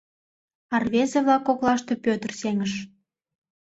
[0.73, 2.73] А рвезе-влак коклаште Пӧтыр сеҥыш.